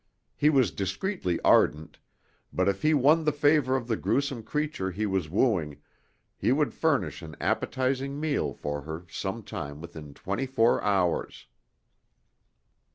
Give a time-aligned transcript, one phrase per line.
[0.35, 1.99] He was discreetly ardent,
[2.51, 5.77] but if he won the favor of the gruesome creature he was wooing,
[6.35, 11.45] he would furnish an appetizing meal for her some time within twenty four hours.